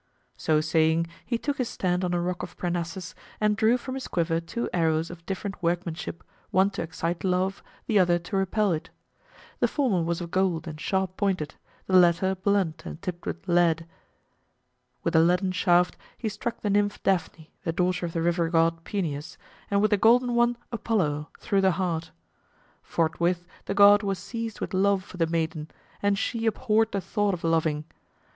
So 0.35 0.61
saying, 0.61 1.05
he 1.23 1.37
took 1.37 1.59
his 1.59 1.69
stand 1.69 2.03
on 2.03 2.11
a 2.11 2.19
rock 2.19 2.41
of 2.41 2.57
Parnassus, 2.57 3.13
and 3.39 3.55
drew 3.55 3.77
from 3.77 3.93
his 3.93 4.07
quiver 4.07 4.39
two 4.39 4.67
arrows 4.73 5.11
of 5.11 5.23
different 5.27 5.61
workmanship, 5.61 6.23
one 6.49 6.71
to 6.71 6.81
excite 6.81 7.23
love, 7.23 7.61
the 7.85 7.99
other 7.99 8.17
to 8.17 8.35
repel 8.35 8.71
it. 8.73 8.89
The 9.59 9.67
former 9.67 10.01
was 10.01 10.19
of 10.19 10.31
gold 10.31 10.67
and 10.67 10.81
sharp 10.81 11.17
pointed, 11.17 11.53
the 11.85 11.97
latter 11.97 12.33
blunt 12.33 12.83
and 12.83 12.99
tipped 12.99 13.27
with 13.27 13.47
lead. 13.47 13.85
With 15.03 15.13
the 15.13 15.19
leaden 15.19 15.51
shaft 15.51 15.95
he 16.17 16.29
struck 16.29 16.61
the 16.61 16.71
nymph 16.71 17.03
Daphne, 17.03 17.51
the 17.63 17.71
daughter 17.71 18.07
of 18.07 18.13
the 18.13 18.23
river 18.23 18.49
god 18.49 18.83
Peneus, 18.83 19.37
and 19.69 19.83
with 19.83 19.91
the 19.91 19.97
golden 19.97 20.33
one 20.33 20.57
Apollo, 20.71 21.29
through 21.39 21.61
the 21.61 21.73
heart. 21.73 22.09
Forthwith 22.81 23.45
the 23.65 23.75
god 23.75 24.01
was 24.01 24.17
seized 24.17 24.61
with 24.61 24.73
love 24.73 25.03
for 25.03 25.17
the 25.17 25.27
maiden, 25.27 25.69
and 26.01 26.17
she 26.17 26.47
abhorred 26.47 26.91
the 26.91 27.01
thought 27.01 27.35
of 27.35 27.43
loving. 27.43 27.85